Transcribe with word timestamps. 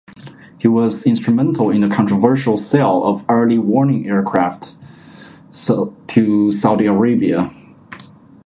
He 0.57 0.67
was 0.67 1.03
instrumental 1.03 1.69
in 1.69 1.81
the 1.81 1.87
controversial 1.87 2.57
sale 2.57 3.03
of 3.03 3.23
early 3.29 3.59
warning 3.59 4.07
aircraft 4.09 4.75
to 6.07 6.51
Saudi 6.51 6.87
Arabia. 6.87 7.53